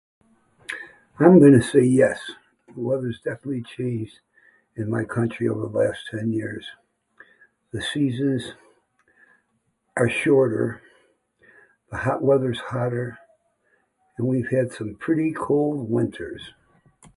I'm 1.19 1.39
gonna 1.39 1.61
say 1.61 1.83
yes: 1.83 2.31
the 2.73 2.81
weather's 2.81 3.21
definitely 3.23 3.61
changed 3.61 4.17
in 4.75 4.89
my 4.89 5.03
country 5.03 5.47
over 5.47 5.67
the 5.67 5.77
last 5.77 6.07
ten 6.09 6.33
years. 6.33 6.65
The 7.71 7.83
seasons 7.83 8.53
are 9.95 10.09
shorter, 10.09 10.81
the 11.91 11.97
hot 11.97 12.23
weather's 12.23 12.61
hotter, 12.61 13.19
and 14.17 14.27
we've 14.27 14.49
had 14.49 14.71
some 14.73 14.95
pretty 14.95 15.33
cold 15.33 15.87
winters. 15.87 16.51